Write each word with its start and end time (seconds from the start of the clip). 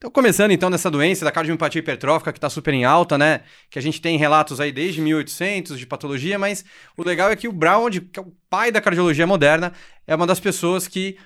Então, 0.00 0.10
começando 0.10 0.50
então 0.50 0.70
nessa 0.70 0.90
doença 0.90 1.26
da 1.26 1.30
cardiomiopatia 1.30 1.78
hipertrófica 1.78 2.32
que 2.32 2.38
está 2.38 2.48
super 2.48 2.72
em 2.72 2.86
alta, 2.86 3.18
né? 3.18 3.42
Que 3.68 3.78
a 3.78 3.82
gente 3.82 4.00
tem 4.00 4.16
relatos 4.16 4.58
aí 4.58 4.72
desde 4.72 4.98
1800 4.98 5.78
de 5.78 5.86
patologia, 5.86 6.38
mas 6.38 6.64
o 6.96 7.04
legal 7.04 7.30
é 7.30 7.36
que 7.36 7.46
o 7.46 7.52
Brown, 7.52 7.90
que 7.90 8.18
é 8.18 8.22
o 8.22 8.32
pai 8.48 8.72
da 8.72 8.80
cardiologia 8.80 9.26
moderna, 9.26 9.74
é 10.06 10.16
uma 10.16 10.26
das 10.26 10.40
pessoas 10.40 10.88
que 10.88 11.18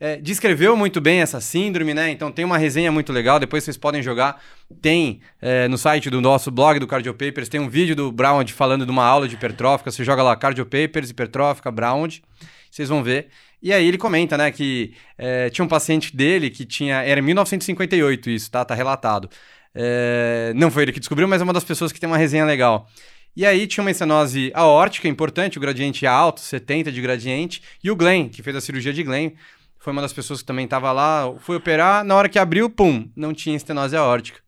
é, 0.00 0.16
descreveu 0.16 0.74
muito 0.74 0.98
bem 0.98 1.20
essa 1.20 1.42
síndrome, 1.42 1.92
né? 1.92 2.10
Então 2.10 2.32
tem 2.32 2.42
uma 2.42 2.56
resenha 2.56 2.90
muito 2.90 3.12
legal, 3.12 3.38
depois 3.38 3.64
vocês 3.64 3.76
podem 3.76 4.02
jogar. 4.02 4.42
Tem 4.80 5.20
é, 5.38 5.68
no 5.68 5.76
site 5.76 6.08
do 6.08 6.22
nosso 6.22 6.50
blog 6.50 6.78
do 6.78 6.86
Cardio 6.86 7.12
Papers, 7.12 7.50
tem 7.50 7.60
um 7.60 7.68
vídeo 7.68 7.94
do 7.94 8.10
Brown 8.10 8.42
falando 8.48 8.86
de 8.86 8.90
uma 8.90 9.04
aula 9.04 9.28
de 9.28 9.34
hipertrófica. 9.34 9.90
Você 9.90 10.04
joga 10.04 10.22
lá 10.22 10.34
Cardio 10.34 10.64
Papers, 10.64 11.10
hipertrófica, 11.10 11.70
Brown, 11.70 12.08
vocês 12.70 12.88
vão 12.88 13.02
ver. 13.02 13.28
E 13.62 13.72
aí 13.72 13.86
ele 13.86 13.96
comenta, 13.96 14.36
né, 14.36 14.50
que 14.50 14.92
é, 15.16 15.48
tinha 15.50 15.64
um 15.64 15.68
paciente 15.68 16.14
dele 16.14 16.50
que 16.50 16.64
tinha. 16.64 17.02
Era 17.02 17.20
em 17.20 17.22
1958 17.22 18.30
isso, 18.30 18.50
tá? 18.50 18.64
Tá 18.64 18.74
relatado. 18.74 19.30
É, 19.74 20.52
não 20.56 20.70
foi 20.70 20.82
ele 20.82 20.92
que 20.92 20.98
descobriu, 21.00 21.28
mas 21.28 21.40
é 21.40 21.44
uma 21.44 21.52
das 21.52 21.64
pessoas 21.64 21.92
que 21.92 22.00
tem 22.00 22.08
uma 22.08 22.16
resenha 22.16 22.44
legal. 22.44 22.88
E 23.34 23.46
aí 23.46 23.66
tinha 23.66 23.82
uma 23.82 23.90
estenose 23.90 24.50
aórtica 24.54 25.08
importante, 25.08 25.56
o 25.56 25.60
gradiente 25.60 26.06
alto, 26.06 26.40
70 26.40 26.92
de 26.92 27.00
gradiente, 27.00 27.62
e 27.82 27.90
o 27.90 27.96
Glenn, 27.96 28.28
que 28.28 28.42
fez 28.42 28.54
a 28.56 28.60
cirurgia 28.60 28.92
de 28.92 29.02
Glenn, 29.02 29.30
foi 29.78 29.92
uma 29.92 30.02
das 30.02 30.12
pessoas 30.12 30.40
que 30.40 30.46
também 30.46 30.66
estava 30.66 30.92
lá, 30.92 31.32
foi 31.38 31.56
operar, 31.56 32.04
na 32.04 32.14
hora 32.14 32.28
que 32.28 32.38
abriu, 32.38 32.68
pum, 32.68 33.08
não 33.16 33.32
tinha 33.32 33.56
estenose 33.56 33.96
aórtica 33.96 34.42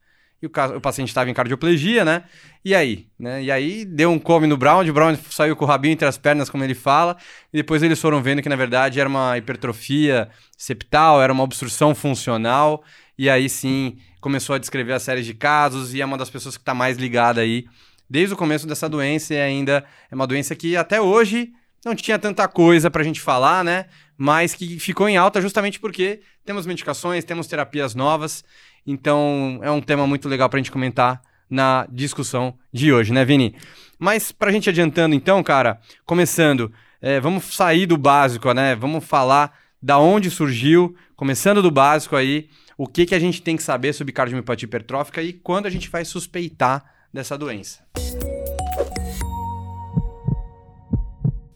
e 0.45 0.47
o, 0.47 0.77
o 0.77 0.81
paciente 0.81 1.09
estava 1.09 1.31
em 1.31 1.35
cardioplegia, 1.35 2.05
né? 2.05 2.25
E 2.65 2.75
aí? 2.75 3.07
Né? 3.19 3.43
E 3.45 3.51
aí 3.51 3.85
deu 3.85 4.11
um 4.11 4.19
come 4.19 4.47
no 4.47 4.57
Brown, 4.57 4.87
o 4.87 4.93
Brown 4.93 5.17
saiu 5.31 5.57
com 5.57 5.65
o 5.65 5.69
rabinho 5.69 5.93
entre 5.93 6.07
as 6.07 6.19
pernas, 6.19 6.51
como 6.51 6.63
ele 6.63 6.75
fala, 6.75 7.17
e 7.53 7.57
depois 7.59 7.83
eles 7.83 8.01
foram 8.01 8.23
vendo 8.23 8.43
que 8.43 8.49
na 8.49 8.57
verdade 8.57 9.01
era 9.01 9.09
uma 9.09 9.37
hipertrofia 9.39 10.29
septal, 10.57 11.23
era 11.23 11.33
uma 11.33 11.43
obstrução 11.43 11.95
funcional, 11.95 12.85
e 13.19 13.29
aí 13.31 13.49
sim 13.49 13.97
começou 14.21 14.55
a 14.55 14.59
descrever 14.59 14.93
a 14.93 15.01
série 15.01 15.23
de 15.23 15.35
casos, 15.35 15.95
e 15.95 16.01
é 16.01 16.05
uma 16.05 16.19
das 16.19 16.31
pessoas 16.31 16.57
que 16.57 16.63
está 16.63 16.75
mais 16.75 16.97
ligada 16.97 17.41
aí 17.41 17.67
desde 18.09 18.35
o 18.35 18.37
começo 18.37 18.67
dessa 18.67 18.89
doença, 18.89 19.35
e 19.35 19.41
ainda 19.41 19.85
é 20.11 20.15
uma 20.15 20.27
doença 20.27 20.55
que 20.55 20.77
até 20.77 21.01
hoje 21.01 21.53
não 21.85 21.95
tinha 21.95 22.19
tanta 22.19 22.47
coisa 22.49 22.91
para 22.91 23.03
a 23.03 23.05
gente 23.05 23.21
falar, 23.21 23.65
né? 23.65 23.87
Mas 24.17 24.55
que 24.55 24.79
ficou 24.79 25.09
em 25.09 25.17
alta 25.17 25.41
justamente 25.41 25.81
porque 25.81 26.21
temos 26.45 26.67
medicações, 26.67 27.25
temos 27.25 27.47
terapias 27.47 27.95
novas 27.95 28.45
então 28.87 29.61
é 29.63 29.71
um 29.71 29.81
tema 29.81 30.07
muito 30.07 30.29
legal 30.29 30.49
para 30.49 30.59
a 30.59 30.63
gente 30.63 30.71
comentar 30.71 31.23
na 31.49 31.87
discussão 31.91 32.55
de 32.73 32.93
hoje, 32.93 33.13
né, 33.13 33.25
Vini? 33.25 33.55
Mas 33.99 34.33
para 34.33 34.51
a 34.51 34.53
gente 34.53 34.69
adiantando 34.69 35.15
então, 35.15 35.43
cara, 35.43 35.81
começando, 36.05 36.73
é, 37.01 37.21
vamos 37.21 37.55
sair 37.55 37.87
do 37.87 37.97
básico, 37.97 38.53
né? 38.53 38.75
Vamos 38.75 39.05
falar 39.05 39.57
da 39.81 39.99
onde 39.99 40.31
surgiu, 40.31 40.97
começando 41.17 41.63
do 41.63 41.71
básico 41.71 42.17
aí, 42.17 42.49
o 42.77 42.87
que, 42.87 43.07
que 43.07 43.15
a 43.15 43.19
gente 43.19 43.41
tem 43.41 43.57
que 43.57 43.63
saber 43.63 43.93
sobre 43.93 44.13
cardiomiopatia 44.13 44.67
hipertrófica 44.67 45.23
e 45.23 45.33
quando 45.33 45.67
a 45.67 45.71
gente 45.71 45.89
vai 45.89 46.05
suspeitar 46.05 46.85
dessa 47.13 47.39
doença. 47.39 47.81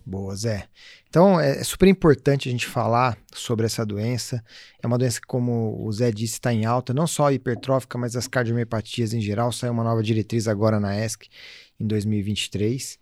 Boa, 0.08 0.34
Zé. 0.34 0.64
Então, 1.10 1.38
é, 1.38 1.58
é 1.58 1.62
super 1.62 1.86
importante 1.86 2.48
a 2.48 2.52
gente 2.52 2.66
falar 2.66 3.18
sobre 3.34 3.66
essa 3.66 3.84
doença. 3.84 4.42
É 4.82 4.86
uma 4.86 4.96
doença 4.96 5.20
que, 5.20 5.26
como 5.26 5.84
o 5.84 5.92
Zé 5.92 6.10
disse, 6.10 6.34
está 6.34 6.50
em 6.50 6.64
alta, 6.64 6.94
não 6.94 7.06
só 7.06 7.26
a 7.26 7.32
hipertrófica, 7.34 7.98
mas 7.98 8.16
as 8.16 8.26
cardiomiopatias 8.26 9.12
em 9.12 9.20
geral. 9.20 9.52
Saiu 9.52 9.72
uma 9.74 9.84
nova 9.84 10.02
diretriz 10.02 10.48
agora 10.48 10.80
na 10.80 10.98
ESC, 10.98 11.28
em 11.78 11.86
2023. 11.86 12.98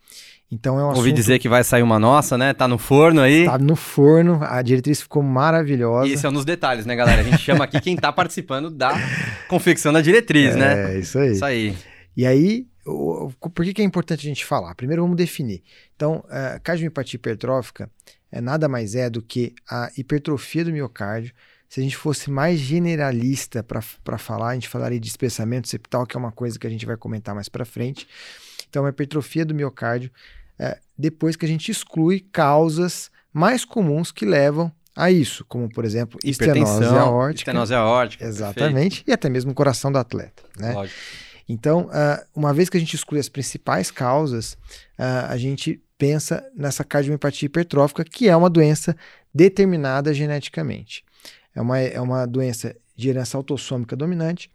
Então 0.51 0.81
é 0.81 0.83
um 0.83 0.89
Ouvi 0.89 0.99
assunto... 0.99 1.15
dizer 1.15 1.39
que 1.39 1.49
vai 1.49 1.63
sair 1.63 1.83
uma 1.83 1.99
nossa, 1.99 2.37
né? 2.37 2.53
Tá 2.53 2.67
no 2.67 2.77
forno 2.77 3.21
aí. 3.21 3.45
Tá 3.45 3.57
no 3.57 3.77
forno, 3.77 4.41
a 4.43 4.61
diretriz 4.63 5.01
ficou 5.01 5.23
maravilhosa. 5.23 6.09
E 6.09 6.13
esse 6.13 6.27
é 6.27 6.29
um 6.29 6.33
dos 6.33 6.45
detalhes, 6.45 6.87
né, 6.87 6.97
galera? 6.97 7.21
A 7.21 7.25
gente 7.25 7.39
chama 7.39 7.65
aqui 7.65 7.81
quem 7.81 7.97
tá 7.97 8.13
participando 8.13 8.69
da 8.69 8.93
confecção 9.47 9.93
da 9.93 10.01
diretriz, 10.01 10.55
é, 10.57 10.59
né? 10.59 10.97
É, 10.97 10.99
isso 10.99 11.19
aí. 11.21 11.33
Isso 11.33 11.45
aí. 11.45 11.77
E 12.17 12.27
aí, 12.27 12.67
por 12.87 13.65
que, 13.65 13.75
que 13.75 13.83
é 13.83 13.85
importante 13.85 14.21
a 14.21 14.29
gente 14.29 14.45
falar? 14.45 14.75
Primeiro 14.75 15.03
vamos 15.03 15.17
definir. 15.17 15.63
Então, 15.97 16.25
a 16.29 16.61
cardiomiopatia 16.61 17.17
hipertrófica 17.17 17.91
é 18.31 18.41
nada 18.41 18.69
mais 18.69 18.95
é 18.95 19.11
do 19.11 19.21
que 19.21 19.55
a 19.69 19.91
hipertrofia 19.97 20.65
do 20.65 20.73
miocárdio. 20.73 21.35
Se 21.69 21.81
a 21.81 21.83
gente 21.83 21.97
fosse 21.97 22.31
mais 22.31 22.61
generalista 22.61 23.63
para 23.63 24.19
falar, 24.19 24.51
a 24.51 24.55
gente 24.55 24.69
falaria 24.69 25.01
de 25.01 25.09
espessamento 25.09 25.69
septal, 25.69 26.07
que 26.07 26.17
é 26.17 26.21
uma 26.21 26.31
coisa 26.31 26.59
que 26.59 26.67
a 26.67 26.71
gente 26.71 26.87
vai 26.87 26.97
comentar 26.97 27.35
mais 27.35 27.49
para 27.49 27.65
frente. 27.65 28.07
Então, 28.69 28.87
a 28.87 28.91
hipertrofia 28.91 29.45
do 29.45 29.55
miocárdio, 29.55 30.11
é, 30.59 30.79
depois 30.97 31.35
que 31.35 31.45
a 31.45 31.49
gente 31.49 31.71
exclui 31.71 32.21
causas 32.21 33.11
mais 33.33 33.65
comuns 33.65 34.13
que 34.13 34.25
levam 34.25 34.73
a 34.95 35.11
isso, 35.11 35.45
como 35.45 35.69
por 35.69 35.85
exemplo, 35.85 36.19
estenose 36.25 36.85
aórtica. 36.85 37.51
Estenose 37.51 37.75
aórtica. 37.75 38.25
Exatamente, 38.25 39.03
perfeito. 39.03 39.09
e 39.09 39.13
até 39.13 39.29
mesmo 39.29 39.51
o 39.51 39.55
coração 39.55 39.93
do 39.93 39.99
atleta. 39.99 40.43
Né? 40.59 40.73
Lógico. 40.73 40.99
Então, 41.49 41.87
uh, 41.87 42.27
uma 42.35 42.53
vez 42.53 42.69
que 42.69 42.77
a 42.77 42.81
gente 42.81 42.95
exclui 42.95 43.21
as 43.21 43.29
principais 43.29 43.91
causas, 43.91 44.55
uh, 44.99 45.29
a 45.29 45.37
gente 45.37 45.81
pensa 45.97 46.45
nessa 46.55 46.85
cardiomiopatia 46.85 47.47
hipertrófica, 47.47 48.05
que 48.05 48.29
é 48.29 48.37
uma 48.37 48.51
doença 48.51 48.97
determinada 49.35 50.13
geneticamente. 50.13 51.05
É 51.55 51.61
uma, 51.61 51.79
é 51.79 52.01
uma 52.01 52.27
doença 52.27 52.77
de 52.97 53.09
herança 53.09 53.37
autossômica 53.37 53.97
dominante 53.97 54.51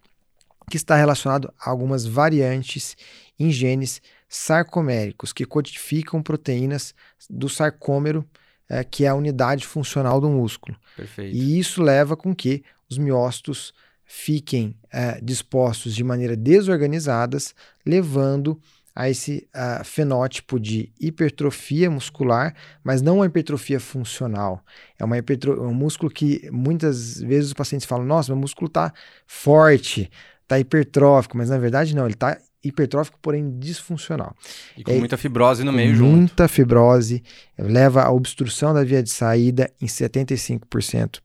que 0.70 0.78
está 0.78 0.96
relacionado 0.96 1.54
a 1.60 1.70
algumas 1.70 2.06
variantes 2.06 2.96
em 3.40 3.52
genes 3.52 4.02
sarcoméricos 4.30 5.34
que 5.34 5.46
codificam 5.46 6.22
proteínas 6.22 6.96
do 7.30 7.50
sarcômero, 7.50 8.26
é, 8.70 8.84
que 8.84 9.04
é 9.04 9.10
a 9.10 9.16
unidade 9.16 9.66
funcional 9.66 10.22
do 10.22 10.30
músculo. 10.30 10.78
Perfeito. 10.96 11.36
E 11.36 11.60
isso 11.60 11.82
leva 11.82 12.16
com 12.16 12.34
que 12.34 12.64
os 12.90 12.98
miócitos 12.98 13.74
fiquem 14.14 14.76
é, 14.92 15.22
dispostos 15.22 15.96
de 15.96 16.04
maneira 16.04 16.36
desorganizadas, 16.36 17.56
levando 17.86 18.60
a 18.94 19.10
esse 19.10 19.48
uh, 19.56 19.86
fenótipo 19.86 20.60
de 20.60 20.92
hipertrofia 21.00 21.90
muscular, 21.90 22.54
mas 22.84 23.02
não 23.02 23.16
uma 23.16 23.26
hipertrofia 23.26 23.80
funcional. 23.80 24.62
É 25.00 25.06
uma 25.06 25.18
hipertro... 25.18 25.64
um 25.64 25.74
músculo 25.74 26.12
que 26.12 26.50
muitas 26.52 27.22
vezes 27.22 27.48
os 27.48 27.54
pacientes 27.54 27.88
falam: 27.88 28.06
nossa, 28.06 28.34
meu 28.34 28.42
músculo 28.42 28.68
está 28.68 28.94
forte, 29.26 30.12
está 30.44 30.60
hipertrófico, 30.60 31.38
mas 31.38 31.50
na 31.50 31.58
verdade 31.58 31.96
não, 31.96 32.04
ele 32.04 32.14
está 32.14 32.38
hipertrófico, 32.62 33.18
porém 33.22 33.58
disfuncional. 33.60 34.36
E 34.78 34.84
com 34.84 34.92
é, 34.92 35.00
muita 35.00 35.16
fibrose 35.16 35.64
no 35.64 35.72
meio 35.72 35.92
muita 35.92 36.04
junto. 36.04 36.18
Muita 36.18 36.48
fibrose 36.50 37.24
leva 37.58 38.04
à 38.04 38.12
obstrução 38.12 38.74
da 38.74 38.84
via 38.84 39.02
de 39.02 39.10
saída 39.10 39.72
em 39.82 39.86
75% 39.86 41.22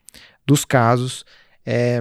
dos 0.46 0.64
casos. 0.64 1.24
É, 1.66 2.00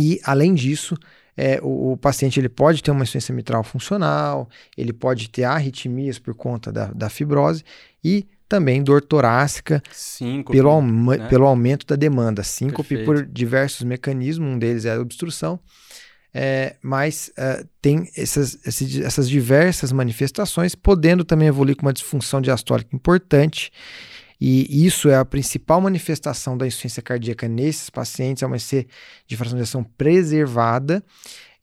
e, 0.00 0.20
além 0.24 0.54
disso, 0.54 0.96
é, 1.36 1.60
o, 1.62 1.92
o, 1.92 1.96
paciente 1.96 2.40
ele 2.40 2.48
pode 2.48 2.82
ter 2.82 2.90
uma 2.90 3.02
insuficiência 3.02 3.34
mitral 3.34 3.62
funcional, 3.62 4.48
ele 4.76 4.92
pode 4.92 5.28
ter 5.30 5.44
arritmias 5.44 6.18
por 6.18 6.34
conta 6.34 6.72
da, 6.72 6.86
da 6.86 7.08
fibrose 7.08 7.64
e 8.02 8.26
também 8.48 8.82
dor 8.82 9.02
torácica 9.02 9.82
síncope, 9.92 10.56
pelo, 10.56 10.80
né? 10.80 11.28
pelo 11.28 11.46
aumento 11.46 11.86
da 11.86 11.94
demanda. 11.94 12.42
Síncope 12.42 12.88
Perfeito. 12.88 13.04
por 13.04 13.26
diversos 13.26 13.82
mecanismos, 13.84 14.48
um 14.48 14.58
deles 14.58 14.84
é 14.84 14.94
a 14.94 15.00
obstrução, 15.00 15.60
é, 16.32 16.76
mas 16.82 17.30
uh, 17.38 17.66
tem 17.80 18.08
essas, 18.16 18.58
essas 18.66 19.28
diversas 19.28 19.92
manifestações, 19.92 20.74
podendo 20.74 21.24
também 21.24 21.48
evoluir 21.48 21.76
com 21.76 21.82
uma 21.82 21.92
disfunção 21.92 22.40
diastólica 22.40 22.94
importante 22.96 23.70
e 24.40 24.86
isso 24.86 25.08
é 25.08 25.16
a 25.16 25.24
principal 25.24 25.80
manifestação 25.80 26.56
da 26.56 26.66
insuficiência 26.66 27.02
cardíaca 27.02 27.48
nesses 27.48 27.90
pacientes, 27.90 28.42
é 28.42 28.46
uma 28.46 28.56
IC 28.56 28.86
de 29.26 29.36
fração 29.36 29.56
de 29.56 29.62
ação 29.62 29.82
preservada 29.82 31.04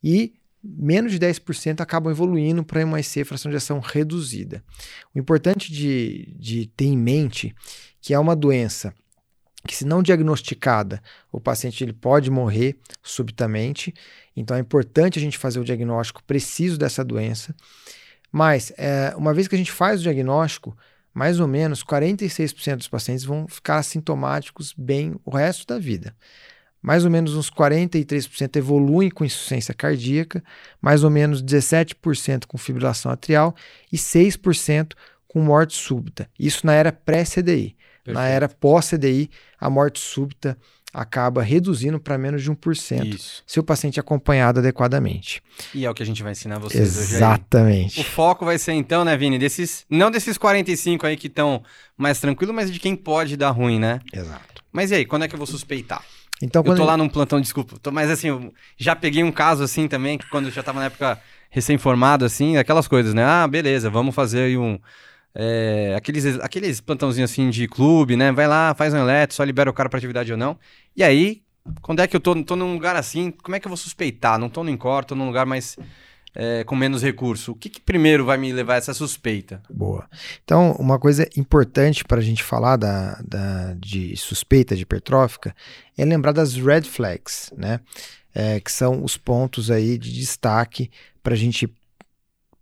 e 0.02 0.34
menos 0.62 1.12
de 1.12 1.18
10% 1.18 1.80
acabam 1.80 2.10
evoluindo 2.10 2.64
para 2.64 2.84
uma 2.84 3.00
IC 3.00 3.24
fração 3.24 3.50
de 3.50 3.56
ação 3.56 3.78
reduzida. 3.78 4.62
O 5.14 5.18
importante 5.18 5.72
de, 5.72 6.34
de 6.38 6.66
ter 6.76 6.86
em 6.86 6.96
mente 6.96 7.54
que 8.00 8.12
é 8.12 8.18
uma 8.18 8.36
doença 8.36 8.92
que 9.66 9.74
se 9.74 9.84
não 9.84 10.02
diagnosticada, 10.02 11.02
o 11.32 11.40
paciente 11.40 11.82
ele 11.82 11.92
pode 11.92 12.30
morrer 12.30 12.78
subitamente. 13.02 13.92
Então 14.36 14.56
é 14.56 14.60
importante 14.60 15.18
a 15.18 15.22
gente 15.22 15.36
fazer 15.36 15.58
o 15.58 15.64
diagnóstico 15.64 16.22
preciso 16.22 16.78
dessa 16.78 17.04
doença. 17.04 17.54
Mas 18.30 18.72
é, 18.76 19.12
uma 19.16 19.34
vez 19.34 19.48
que 19.48 19.54
a 19.54 19.58
gente 19.58 19.72
faz 19.72 20.00
o 20.00 20.02
diagnóstico, 20.04 20.76
mais 21.16 21.40
ou 21.40 21.48
menos 21.48 21.82
46% 21.82 22.76
dos 22.76 22.88
pacientes 22.88 23.24
vão 23.24 23.48
ficar 23.48 23.78
assintomáticos 23.78 24.74
bem 24.76 25.16
o 25.24 25.30
resto 25.30 25.66
da 25.66 25.78
vida. 25.78 26.14
Mais 26.82 27.06
ou 27.06 27.10
menos 27.10 27.34
uns 27.34 27.50
43% 27.50 28.56
evoluem 28.56 29.08
com 29.08 29.24
insuficiência 29.24 29.72
cardíaca, 29.72 30.44
mais 30.78 31.02
ou 31.02 31.08
menos 31.08 31.42
17% 31.42 32.44
com 32.46 32.58
fibrilação 32.58 33.10
atrial 33.10 33.56
e 33.90 33.96
6% 33.96 34.92
com 35.26 35.40
morte 35.40 35.74
súbita. 35.74 36.28
Isso 36.38 36.66
na 36.66 36.74
era 36.74 36.92
pré-CDI. 36.92 37.74
Na 38.06 38.26
era 38.26 38.46
pós-CDI, 38.46 39.30
a 39.58 39.70
morte 39.70 39.98
súbita 39.98 40.56
acaba 40.96 41.42
reduzindo 41.42 42.00
para 42.00 42.16
menos 42.16 42.42
de 42.42 42.50
1% 42.50 43.14
Isso. 43.14 43.42
se 43.46 43.60
o 43.60 43.62
paciente 43.62 43.98
é 43.98 44.00
acompanhado 44.00 44.60
adequadamente. 44.60 45.42
E 45.74 45.84
é 45.84 45.90
o 45.90 45.94
que 45.94 46.02
a 46.02 46.06
gente 46.06 46.22
vai 46.22 46.32
ensinar 46.32 46.58
vocês 46.58 46.96
hoje. 46.96 47.16
Exatamente. 47.16 48.00
O 48.00 48.04
foco 48.04 48.46
vai 48.46 48.58
ser 48.58 48.72
então, 48.72 49.04
né, 49.04 49.14
Vini, 49.14 49.38
desses 49.38 49.84
não 49.90 50.10
desses 50.10 50.38
45 50.38 51.06
aí 51.06 51.16
que 51.18 51.26
estão 51.26 51.62
mais 51.98 52.18
tranquilo, 52.18 52.54
mas 52.54 52.72
de 52.72 52.80
quem 52.80 52.96
pode 52.96 53.36
dar 53.36 53.50
ruim, 53.50 53.78
né? 53.78 54.00
Exato. 54.10 54.64
Mas 54.72 54.90
e 54.90 54.94
aí, 54.94 55.04
quando 55.04 55.24
é 55.24 55.28
que 55.28 55.34
eu 55.34 55.38
vou 55.38 55.46
suspeitar? 55.46 56.02
Então, 56.40 56.62
eu 56.64 56.74
tô 56.74 56.84
lá 56.84 56.96
num 56.96 57.08
plantão, 57.08 57.40
desculpa, 57.40 57.78
tô, 57.80 57.90
mas 57.90 58.10
assim, 58.10 58.28
eu 58.28 58.52
já 58.76 58.96
peguei 58.96 59.22
um 59.22 59.32
caso 59.32 59.62
assim 59.62 59.88
também, 59.88 60.16
que 60.16 60.28
quando 60.28 60.46
eu 60.46 60.50
já 60.50 60.62
tava 60.62 60.80
na 60.80 60.86
época 60.86 61.20
recém-formado, 61.50 62.24
assim, 62.24 62.56
aquelas 62.56 62.88
coisas, 62.88 63.12
né? 63.12 63.22
Ah, 63.22 63.46
beleza, 63.46 63.90
vamos 63.90 64.14
fazer 64.14 64.40
aí 64.40 64.56
um. 64.56 64.78
É, 65.38 65.94
aqueles, 65.94 66.24
aqueles 66.40 66.80
plantãozinhos 66.80 67.30
assim 67.30 67.50
de 67.50 67.68
clube, 67.68 68.16
né? 68.16 68.32
Vai 68.32 68.48
lá, 68.48 68.74
faz 68.74 68.94
um 68.94 68.98
eletro, 68.98 69.36
só 69.36 69.44
libera 69.44 69.68
o 69.68 69.74
cara 69.74 69.86
pra 69.86 69.98
atividade 69.98 70.32
ou 70.32 70.38
não. 70.38 70.58
E 70.96 71.04
aí, 71.04 71.42
quando 71.82 72.00
é 72.00 72.06
que 72.06 72.16
eu 72.16 72.20
tô, 72.20 72.34
tô 72.42 72.56
num 72.56 72.72
lugar 72.72 72.96
assim, 72.96 73.30
como 73.30 73.54
é 73.54 73.60
que 73.60 73.66
eu 73.66 73.70
vou 73.70 73.76
suspeitar? 73.76 74.38
Não 74.38 74.48
tô 74.48 74.64
no 74.64 74.70
Incor, 74.70 75.04
tô 75.04 75.14
num 75.14 75.26
lugar 75.26 75.44
mais 75.44 75.76
é, 76.34 76.64
com 76.64 76.74
menos 76.74 77.02
recurso. 77.02 77.52
O 77.52 77.54
que, 77.54 77.68
que, 77.68 77.80
primeiro 77.80 78.24
vai 78.24 78.38
me 78.38 78.50
levar 78.50 78.74
a 78.74 78.76
essa 78.76 78.94
suspeita? 78.94 79.62
Boa. 79.68 80.08
Então, 80.42 80.72
uma 80.78 80.98
coisa 80.98 81.28
importante 81.36 82.02
para 82.02 82.18
a 82.18 82.24
gente 82.24 82.42
falar 82.42 82.76
da, 82.76 83.20
da, 83.22 83.74
de 83.74 84.16
suspeita 84.16 84.74
de 84.74 84.82
hipertrófica 84.82 85.54
é 85.98 86.04
lembrar 86.04 86.32
das 86.32 86.54
red 86.54 86.82
flags, 86.82 87.52
né? 87.56 87.80
É, 88.34 88.58
que 88.60 88.70
são 88.70 89.02
os 89.02 89.16
pontos 89.16 89.70
aí 89.70 89.96
de 89.96 90.12
destaque 90.12 90.90
para 91.22 91.34
a 91.34 91.36
gente 91.36 91.66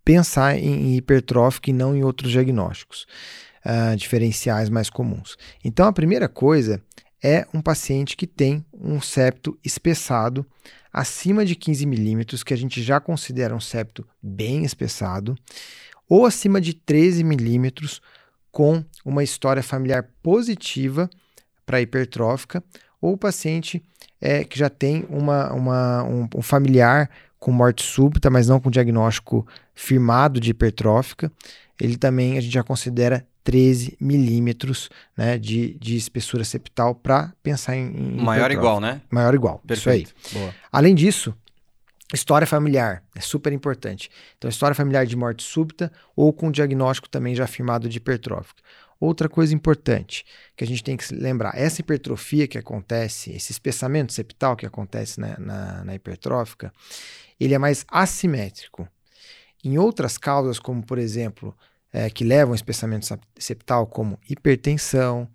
pensar 0.05 0.55
em 0.55 0.95
hipertrófica 0.95 1.71
e 1.71 1.73
não 1.73 1.95
em 1.95 2.03
outros 2.03 2.31
diagnósticos 2.31 3.07
uh, 3.65 3.97
diferenciais 3.97 4.69
mais 4.69 4.89
comuns. 4.89 5.35
Então, 5.63 5.87
a 5.87 5.91
primeira 5.91 6.29
coisa 6.29 6.79
é 7.23 7.47
um 7.51 7.59
paciente 7.59 8.15
que 8.15 8.27
tem 8.27 8.63
um 8.71 9.01
septo 9.01 9.57
espessado 9.65 10.45
acima 10.93 11.43
de 11.43 11.55
15 11.55 11.85
milímetros, 11.87 12.43
que 12.43 12.53
a 12.53 12.57
gente 12.57 12.81
já 12.83 12.99
considera 12.99 13.55
um 13.55 13.59
septo 13.59 14.07
bem 14.21 14.63
espessado, 14.63 15.35
ou 16.07 16.25
acima 16.25 16.61
de 16.61 16.75
13 16.75 17.23
milímetros, 17.23 17.99
com 18.51 18.85
uma 19.03 19.23
história 19.23 19.61
familiar 19.61 20.07
positiva 20.23 21.09
para 21.65 21.81
hipertrófica, 21.81 22.63
ou 23.01 23.13
o 23.13 23.17
paciente 23.17 23.83
é, 24.21 24.45
que 24.45 24.57
já 24.57 24.69
tem 24.69 25.05
uma, 25.09 25.51
uma 25.51 26.03
um, 26.03 26.29
um 26.35 26.41
familiar 26.41 27.09
com 27.45 27.51
morte 27.51 27.83
súbita, 27.83 28.27
mas 28.27 28.47
não 28.47 28.59
com 28.59 28.71
diagnóstico 28.71 29.45
firmado 29.75 30.39
de 30.39 30.49
hipertrófica, 30.49 31.31
ele 31.79 31.95
também 31.95 32.39
a 32.39 32.41
gente 32.41 32.51
já 32.51 32.63
considera 32.63 33.23
13 33.43 33.95
milímetros 34.01 34.89
né, 35.15 35.37
de, 35.37 35.77
de 35.79 35.95
espessura 35.95 36.43
septal 36.43 36.95
para 36.95 37.31
pensar 37.43 37.75
em, 37.75 37.95
em 37.95 38.19
Maior 38.19 38.49
igual, 38.49 38.79
né? 38.79 38.99
Maior 39.11 39.35
igual, 39.35 39.61
Perfeito. 39.67 40.11
isso 40.25 40.37
aí. 40.37 40.41
Boa. 40.41 40.55
Além 40.71 40.95
disso, 40.95 41.35
história 42.13 42.45
familiar 42.45 43.03
é 43.15 43.21
super 43.21 43.51
importante. 43.51 44.09
Então, 44.37 44.49
história 44.49 44.75
familiar 44.75 45.05
de 45.05 45.15
morte 45.15 45.43
súbita 45.43 45.91
ou 46.15 46.31
com 46.31 46.51
diagnóstico 46.51 47.09
também 47.09 47.35
já 47.35 47.45
afirmado 47.45 47.89
de 47.89 47.97
hipertrófica. 47.97 48.61
Outra 48.99 49.27
coisa 49.27 49.53
importante 49.53 50.25
que 50.55 50.63
a 50.63 50.67
gente 50.67 50.83
tem 50.83 50.95
que 50.95 51.13
lembrar, 51.13 51.57
essa 51.57 51.81
hipertrofia 51.81 52.47
que 52.47 52.57
acontece, 52.57 53.31
esse 53.31 53.51
espessamento 53.51 54.13
septal 54.13 54.55
que 54.55 54.65
acontece 54.65 55.19
na, 55.19 55.37
na, 55.37 55.83
na 55.83 55.95
hipertrófica, 55.95 56.71
ele 57.39 57.53
é 57.53 57.57
mais 57.57 57.85
assimétrico. 57.89 58.87
Em 59.63 59.77
outras 59.77 60.17
causas, 60.17 60.59
como 60.59 60.85
por 60.85 60.97
exemplo 60.97 61.55
é, 61.91 62.09
que 62.09 62.23
levam 62.23 62.51
ao 62.51 62.55
espessamento 62.55 63.05
septal, 63.37 63.87
como 63.87 64.19
hipertensão, 64.29 65.27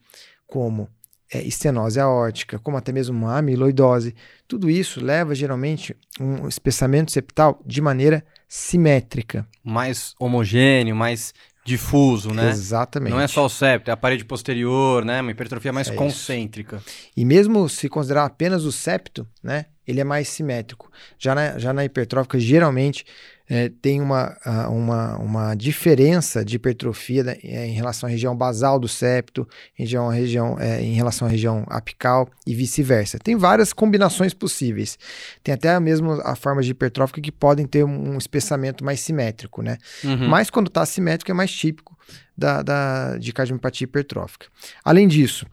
como 0.47 0.89
é, 1.33 1.43
estenose 1.43 2.01
aórtica, 2.01 2.59
como 2.59 2.77
até 2.77 2.93
mesmo 2.93 3.17
uma 3.17 3.39
amiloidose, 3.39 4.15
tudo 4.49 4.69
isso 4.69 5.05
leva 5.05 5.35
geralmente 5.35 5.97
um 6.19 6.49
espessamento 6.49 7.13
septal 7.13 7.61
de 7.65 7.81
maneira 7.81 8.25
simétrica. 8.49 9.47
Mais 9.63 10.15
homogêneo, 10.19 10.97
mais 10.97 11.33
difuso, 11.65 12.33
né? 12.33 12.51
Exatamente. 12.51 13.13
Não 13.13 13.21
é 13.21 13.29
só 13.29 13.45
o 13.45 13.49
septo, 13.49 13.91
é 13.91 13.93
a 13.93 13.97
parede 13.97 14.25
posterior, 14.25 15.05
né? 15.05 15.21
Uma 15.21 15.31
hipertrofia 15.31 15.73
mais 15.73 15.89
é 15.89 15.95
concêntrica. 15.95 16.77
Isso. 16.77 17.11
E 17.17 17.25
mesmo 17.25 17.69
se 17.69 17.89
considerar 17.89 18.25
apenas 18.25 18.65
o 18.65 18.73
septo, 18.73 19.27
né? 19.43 19.67
Ele 19.87 20.01
é 20.01 20.05
mais 20.05 20.29
simétrico. 20.29 20.91
Já 21.19 21.35
na, 21.35 21.59
já 21.59 21.73
na 21.73 21.85
hipertrófica, 21.85 22.39
geralmente, 22.39 23.05
é, 23.51 23.69
tem 23.69 24.01
uma, 24.01 24.39
uma, 24.69 25.19
uma 25.19 25.55
diferença 25.57 26.45
de 26.45 26.55
hipertrofia 26.55 27.25
né, 27.25 27.37
é, 27.43 27.67
em 27.67 27.73
relação 27.73 28.09
à 28.09 28.11
região 28.11 28.37
basal 28.37 28.79
do 28.79 28.87
septo, 28.87 29.47
região, 29.75 30.09
região, 30.09 30.57
é, 30.61 30.81
em 30.81 30.95
relação 30.95 31.27
à 31.27 31.31
região 31.31 31.67
apical 31.69 32.29
e 32.47 32.55
vice-versa. 32.55 33.19
Tem 33.19 33.35
várias 33.37 33.73
combinações 33.73 34.33
possíveis. 34.33 34.97
Tem 35.43 35.53
até 35.53 35.79
mesmo 35.81 36.13
a 36.23 36.37
forma 36.37 36.63
de 36.63 36.71
hipertrófica 36.71 37.21
que 37.21 37.33
podem 37.33 37.67
ter 37.67 37.83
um 37.83 38.17
espessamento 38.17 38.85
mais 38.85 39.01
simétrico, 39.01 39.63
né? 39.63 39.79
Uhum. 40.05 40.29
Mas 40.29 40.49
quando 40.49 40.69
está 40.69 40.87
simétrico 40.87 41.33
é 41.33 41.35
mais 41.35 41.51
típico 41.51 41.99
da, 42.39 42.63
da, 42.63 43.19
de 43.19 43.33
cardiomiopatia 43.33 43.85
hipertrófica. 43.85 44.47
Além 44.85 45.09
disso, 45.09 45.45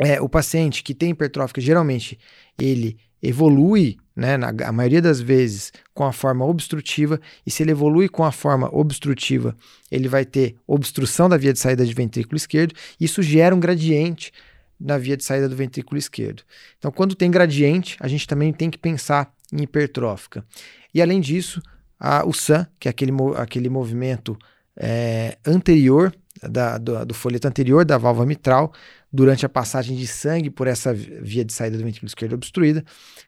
é, 0.00 0.18
o 0.18 0.30
paciente 0.30 0.82
que 0.82 0.94
tem 0.94 1.10
hipertrófica, 1.10 1.60
geralmente, 1.60 2.18
ele 2.58 2.96
evolui, 3.22 3.98
né, 4.18 4.36
na, 4.36 4.52
a 4.66 4.72
maioria 4.72 5.00
das 5.00 5.20
vezes, 5.20 5.72
com 5.94 6.04
a 6.04 6.12
forma 6.12 6.44
obstrutiva, 6.44 7.20
e 7.46 7.52
se 7.52 7.62
ele 7.62 7.70
evolui 7.70 8.08
com 8.08 8.24
a 8.24 8.32
forma 8.32 8.68
obstrutiva, 8.72 9.56
ele 9.92 10.08
vai 10.08 10.24
ter 10.24 10.56
obstrução 10.66 11.28
da 11.28 11.36
via 11.36 11.52
de 11.52 11.60
saída 11.60 11.86
de 11.86 11.94
ventrículo 11.94 12.36
esquerdo, 12.36 12.74
isso 13.00 13.22
gera 13.22 13.54
um 13.54 13.60
gradiente 13.60 14.32
na 14.78 14.98
via 14.98 15.16
de 15.16 15.22
saída 15.22 15.48
do 15.48 15.54
ventrículo 15.54 15.96
esquerdo. 15.96 16.42
Então, 16.78 16.90
quando 16.90 17.14
tem 17.14 17.30
gradiente, 17.30 17.96
a 18.00 18.08
gente 18.08 18.26
também 18.26 18.52
tem 18.52 18.68
que 18.68 18.78
pensar 18.78 19.32
em 19.52 19.62
hipertrófica. 19.62 20.44
E 20.92 21.00
além 21.00 21.20
disso, 21.20 21.62
a, 21.98 22.26
o 22.26 22.32
SAM, 22.32 22.66
que 22.80 22.88
é 22.88 22.90
aquele, 22.90 23.12
aquele 23.36 23.68
movimento 23.68 24.36
é, 24.76 25.38
anterior, 25.46 26.12
da, 26.42 26.78
do, 26.78 27.04
do 27.06 27.14
folheto 27.14 27.48
anterior 27.48 27.84
da 27.84 27.98
válvula 27.98 28.26
mitral, 28.26 28.72
durante 29.12 29.46
a 29.46 29.48
passagem 29.48 29.96
de 29.96 30.06
sangue 30.06 30.50
por 30.50 30.66
essa 30.66 30.92
via 30.92 31.44
de 31.44 31.52
saída 31.52 31.78
do 31.78 31.84
ventrículo 31.84 32.08
esquerdo 32.08 32.34
obstruída, 32.34 32.84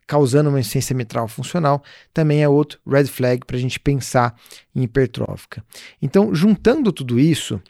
causando 0.06 0.50
uma 0.50 0.61
insuficiência 0.61 0.94
mitral 0.94 1.27
funcional, 1.27 1.82
também 2.12 2.43
é 2.43 2.49
outro 2.49 2.79
red 2.87 3.06
flag 3.06 3.44
para 3.47 3.56
a 3.56 3.61
gente 3.61 3.81
pensar 3.81 4.38
em 4.75 4.82
hipertrófica. 4.82 5.65
Então, 6.00 6.35
juntando 6.35 6.93
tudo 6.93 7.19
isso, 7.19 7.61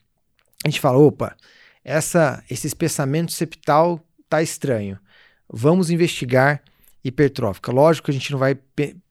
a 0.64 0.68
gente 0.68 0.80
fala, 0.80 0.98
opa, 0.98 1.36
essa, 1.84 2.42
esse 2.50 2.66
espessamento 2.66 3.32
septal 3.32 4.04
tá 4.28 4.42
estranho. 4.42 4.98
Vamos 5.48 5.90
investigar 5.90 6.62
hipertrófica. 7.02 7.72
Lógico 7.72 8.06
que 8.06 8.10
a 8.10 8.14
gente 8.14 8.30
não 8.30 8.38
vai 8.38 8.58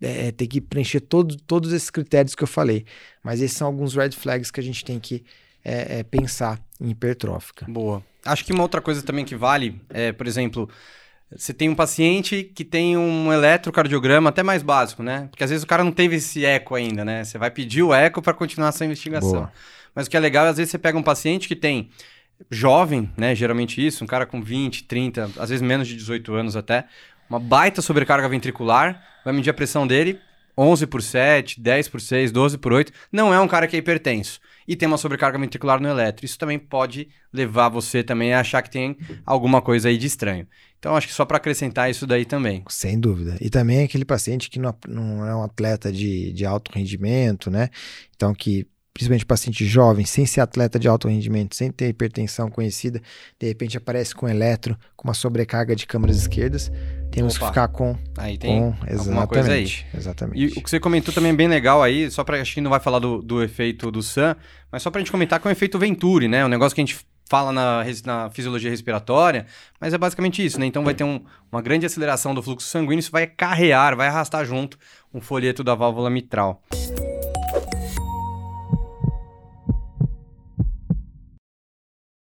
é, 0.02 0.32
ter 0.32 0.48
que 0.48 0.62
preencher 0.62 1.00
todo, 1.00 1.36
todos 1.38 1.74
esses 1.74 1.90
critérios 1.90 2.36
que 2.36 2.44
eu 2.44 2.48
falei, 2.48 2.86
mas 3.24 3.42
esses 3.42 3.58
são 3.58 3.68
alguns 3.68 3.96
red 3.96 4.12
flags 4.12 4.52
que 4.52 4.60
a 4.60 4.64
gente 4.64 4.86
tem 4.86 5.00
que 5.00 5.24
é, 5.64 6.00
é, 6.00 6.04
pensar 6.04 6.60
em 6.80 6.90
hipertrófica. 6.90 7.66
Boa. 7.68 8.04
Acho 8.26 8.46
que 8.46 8.54
uma 8.54 8.64
outra 8.64 8.82
coisa 8.82 9.02
também 9.02 9.26
que 9.26 9.36
vale 9.36 9.82
é, 9.90 10.12
por 10.12 10.28
exemplo, 10.28 10.70
você 11.36 11.54
tem 11.54 11.70
um 11.70 11.76
paciente 11.76 12.44
que 12.44 12.66
tem 12.66 12.98
um 12.98 13.32
eletrocardiograma 13.32 14.30
até 14.30 14.42
mais 14.42 14.64
básico, 14.64 15.04
né? 15.04 15.28
Porque 15.30 15.44
às 15.44 15.50
vezes 15.50 15.64
o 15.64 15.68
cara 15.68 15.84
não 15.84 15.92
teve 15.92 16.16
esse 16.16 16.44
eco 16.44 16.76
ainda, 16.76 17.06
né? 17.06 17.24
Você 17.24 17.38
vai 17.38 17.52
pedir 17.52 17.84
o 17.84 17.94
eco 17.94 18.22
para 18.22 18.34
continuar 18.34 18.70
essa 18.70 18.84
investigação. 18.84 19.32
Boa. 19.32 19.52
Mas 19.94 20.08
o 20.08 20.10
que 20.10 20.18
é 20.18 20.20
legal 20.20 20.46
é 20.46 20.50
às 20.50 20.58
vezes 20.58 20.72
você 20.72 20.78
pega 20.78 20.98
um 20.98 21.04
paciente 21.04 21.48
que 21.48 21.56
tem 21.56 21.90
jovem, 22.50 23.12
né? 23.16 23.36
Geralmente 23.36 23.86
isso, 23.86 24.04
um 24.04 24.08
cara 24.08 24.26
com 24.26 24.42
20, 24.42 24.86
30, 24.86 25.30
às 25.38 25.50
vezes 25.50 25.62
menos 25.62 25.88
de 25.88 25.96
18 25.96 26.34
anos 26.34 26.56
até, 26.56 26.86
uma 27.30 27.40
baita 27.40 27.82
sobrecarga 27.82 28.28
ventricular, 28.28 29.04
vai 29.24 29.34
medir 29.34 29.50
a 29.50 29.54
pressão 29.54 29.86
dele, 29.86 30.20
11 30.60 30.88
por 30.88 31.02
7, 31.02 31.62
10 31.62 31.88
por 31.88 32.02
6, 32.02 32.32
12 32.34 32.58
por 32.58 32.74
8. 32.74 32.92
Não 33.12 33.34
é 33.34 33.40
um 33.40 33.48
cara 33.48 33.66
que 33.66 33.78
é 33.78 33.80
hipertenso 33.80 34.42
e 34.68 34.76
tem 34.76 34.88
uma 34.88 34.98
sobrecarga 34.98 35.40
ventricular 35.40 35.80
no 35.80 35.88
eletro. 35.88 36.26
Isso 36.26 36.38
também 36.38 36.60
pode 36.60 37.08
levar 37.32 37.70
você 37.70 38.04
também 38.04 38.34
a 38.34 38.42
achar 38.42 38.62
que 38.62 38.70
tem 38.70 38.98
alguma 39.26 39.62
coisa 39.62 39.88
aí 39.88 39.98
de 39.98 40.08
estranho. 40.08 40.46
Então, 40.78 40.96
acho 40.96 41.08
que 41.08 41.14
só 41.14 41.26
para 41.26 41.38
acrescentar 41.38 41.90
isso 41.90 42.06
daí 42.06 42.26
também. 42.26 42.64
Sem 42.68 43.00
dúvida. 43.00 43.38
E 43.40 43.50
também 43.50 43.84
aquele 43.84 44.06
paciente 44.06 44.50
que 44.50 44.60
não, 44.60 44.76
não 44.88 45.26
é 45.26 45.36
um 45.36 45.44
atleta 45.44 45.92
de, 45.92 46.32
de 46.34 46.46
alto 46.46 46.72
rendimento, 46.74 47.50
né? 47.50 47.70
Então, 48.16 48.34
que 48.34 48.68
principalmente 49.00 49.26
paciente 49.26 49.66
jovem, 49.66 50.06
sem 50.06 50.26
ser 50.26 50.42
atleta 50.42 50.78
de 50.78 50.86
alto 50.86 51.08
rendimento, 51.08 51.56
sem 51.56 51.72
ter 51.72 51.88
hipertensão 51.88 52.50
conhecida, 52.50 53.02
de 53.40 53.48
repente 53.48 53.78
aparece 53.78 54.14
com 54.14 54.28
eletro, 54.28 54.78
com 54.94 55.08
uma 55.08 55.14
sobrecarga 55.14 55.74
de 55.74 55.88
câmaras 55.88 56.18
esquerdas, 56.18 56.70
temos 57.10 57.38
Opa. 57.38 57.46
que 57.46 57.52
ficar 57.52 57.68
com. 57.70 57.96
Aí 58.18 58.38
tem 58.38 58.60
com, 58.60 58.76
alguma 58.98 59.26
coisa 59.26 59.54
aí. 59.54 59.72
Exatamente. 59.96 60.38
E 60.38 60.48
o 60.48 60.62
que 60.62 60.70
você 60.70 60.82
comentou 60.82 61.14
também 61.14 61.32
é 61.32 61.36
bem 61.36 61.48
legal 61.48 61.82
aí, 61.82 62.12
só 62.12 62.26
para 62.26 62.42
acho 62.42 62.54
que 62.54 62.60
não 62.60 62.70
vai 62.70 62.82
falar 62.82 63.00
do, 63.00 63.22
do 63.22 63.42
efeito 63.42 63.90
do 63.90 64.04
SAM, 64.04 64.36
mas 64.70 64.84
só 64.84 64.92
para 64.92 65.00
a 65.00 65.02
gente 65.02 65.12
comentar 65.12 65.40
que 65.40 65.48
é 65.48 65.50
o 65.50 65.52
efeito 65.54 65.80
Venturi, 65.80 66.28
né? 66.28 66.44
Um 66.44 66.50
negócio 66.50 66.76
que 66.76 66.82
a 66.82 66.86
gente 66.86 67.00
fala 67.30 67.54
na, 67.54 67.86
na 68.04 68.30
fisiologia 68.32 68.70
respiratória, 68.70 69.46
mas 69.80 69.94
é 69.94 69.98
basicamente 69.98 70.46
isso, 70.46 70.60
né? 70.60 70.66
Então 70.66 70.84
vai 70.84 70.94
ter 70.94 71.06
um, 71.06 71.24
uma 71.50 71.62
grande 71.62 71.86
aceleração 71.86 72.36
do 72.36 72.44
fluxo 72.44 72.68
sanguíneo, 72.68 73.00
isso 73.00 73.12
vai 73.12 73.28
carrear, 73.28 73.96
vai 73.96 74.10
arrastar 74.10 74.44
junto 74.44 74.78
um 75.14 75.22
folheto 75.22 75.64
da 75.64 75.74
válvula 75.74 76.10
mitral. 76.10 76.62